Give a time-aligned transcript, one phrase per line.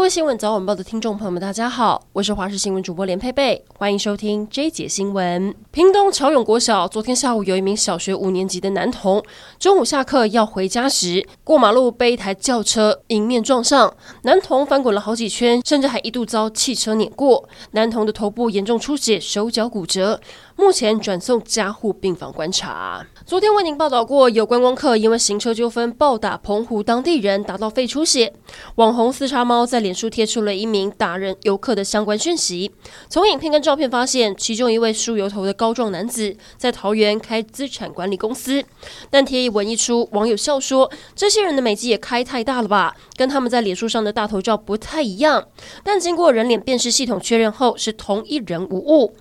[0.00, 5.54] 各位新闻早晚报的听众朋友们，大家好，我是华视新闻主播连佩佩，欢迎收听 J 姐新闻。
[5.70, 9.22] 屏东潮永国小昨天下午有一名小学五年级的男童，
[9.58, 17.46] 中午下课要回家时，过马路被一台轿车迎面撞上，男童翻滚了好几圈，甚至还一度遭汽车碾过。
[17.72, 20.18] 男童的头部严重出血，手脚骨折，
[20.56, 23.04] 目前转送加护病房观察。
[23.26, 28.32] 昨天为您报道过，有观光客因为行车纠纷暴打澎湖当地人，打到肺出血。
[28.76, 32.70] 网红四叉猫在脸脸书贴出了一名打人游客的相关讯息。
[33.08, 38.62] 从影片跟照片发现，其中一位梳油头的高壮男子在桃园开资产管理公司。
[39.10, 45.44] 但贴一文一出，网友笑说：“这些人的美肌也开太大了吧，跟他们在脸书上的大头照不太一样。”
[45.82, 49.12] 但经过人脸辨识系统确认后，是同一人无误。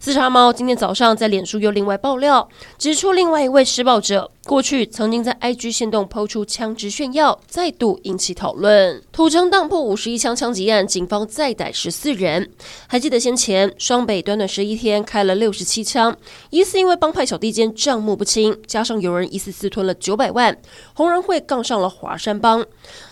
[0.00, 4.32] 四叉猫今天早上在脸书又另外爆料，指出另外一位施暴者。
[4.46, 9.02] 过去曾经在 IG 限动抛出枪支炫耀，再度引起讨论。
[9.10, 12.48] 土城当铺五十一枪枪击案，警方再逮十四人。
[12.86, 16.16] 还记得先前双北短短十一天开了六十七枪，
[16.50, 20.56] 疑似因为帮派小弟间账目不清，加上有人疑似私吞了九百万，
[20.94, 22.64] 红人会杠上了华山帮。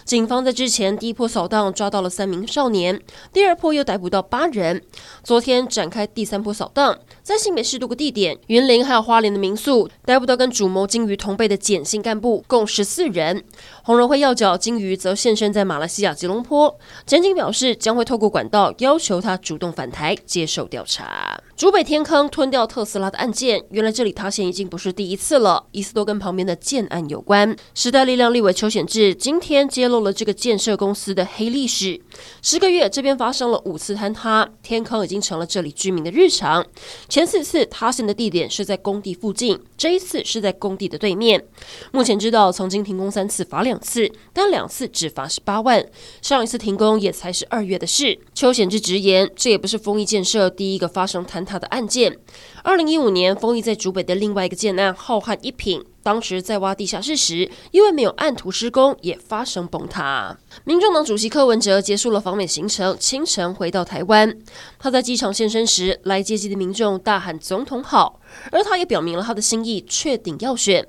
[0.05, 3.01] 警方在之前第一波扫荡抓到了三名少年，
[3.33, 4.80] 第二波又逮捕到八人。
[5.25, 13.42] 昨天展开第三波扫荡，在新北市多个地点，云林还有花莲的民宿逮捕到跟主谋金鱼同辈的简姓干部共十四人，
[13.83, 16.78] 红人会要角金鱼则现身在马来西亚吉隆坡。
[17.06, 21.41] 检警表示将会透过管道要求他主动返台接受调查。
[21.56, 27.55] 竹北天坑吞掉特斯拉的案件，原来这里塌陷已经不是第一次了，疑似都跟旁边的建案有关。
[27.74, 32.00] 时代力量立委邱显智今天揭露了这个建设公司的黑历史。
[32.42, 36.66] 十个月这边发生了五次坍塌，天坑已经成了这里居民的日常。
[37.08, 41.44] 前四次塌陷的地点是在工地附近，这一次是在工地的对面。
[41.92, 45.86] 目前知道曾经停工三次，罚两次，但两次只罚十八万。
[46.20, 48.18] 上一次停工也才是二月的事。
[48.34, 52.18] 邱显智直言，这也不是丰益建设第一个发生坍他的案件。
[52.62, 55.84] 二零一五年，丰益在竹北的另外一个建案浩瀚一品。
[56.02, 60.36] 当时在挖地下室时，因为没有按图施工，也发生崩塌。
[60.64, 64.36] 民众党主席柯文哲结束了访美行程，清晨回到台湾。
[64.78, 68.20] 他在机场现身时，来接机的民众大喊“总统好”，
[68.52, 70.86] 而他也表明了他的心意，确定要选。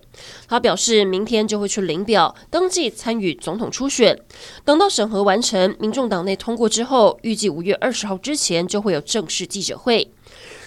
[0.49, 4.19] 他表示，明天就会去领表登记参与总统初选。
[4.65, 10.11] 等到审核完成，民众党内通过之后，预计五月二十号之前就会有正式记者会。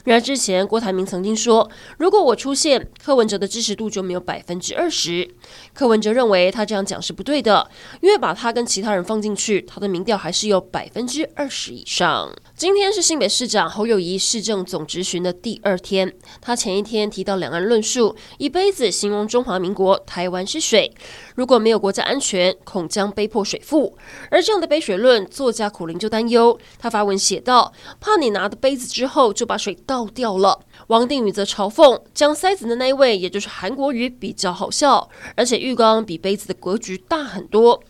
[0.05, 5.29] 然而之前，郭台铭曾经说，如果我出现，柯文哲的支持度就没有百分之二十。
[5.75, 7.69] 柯文哲认为他这样讲是不对的，
[8.01, 12.33] 因为把他跟其他人放进去，他的民调还是有百分之二十以上。
[12.55, 20.93] 今天是新北市长侯友谊市政总质询的第二天，他前一天提到两岸论述，以杯子形容中华民国，台湾是水，
[21.35, 23.93] 如果没有国家安全，恐将杯破水覆。
[24.31, 30.09] 而这样的杯水论，作家苦灵就担忧，他发文写道：怕你拿的杯子之后就把水倒。
[30.19, 30.59] 掉了。
[30.89, 37.81] 王定宇则嘲讽将塞子的那一位，也就是韩国瑜比较好笑，而且浴缸比杯子的格局大很多。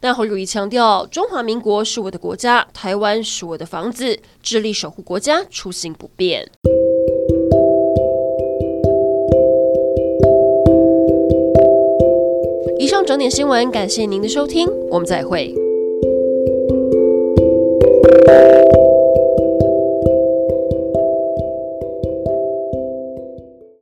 [0.00, 6.50] 但侯友宜强调，中华民国是我的国家，台湾是我的房子，致力守护国家，初心不变。
[12.78, 15.54] 以上整点新闻，感谢您的收听，我们再会。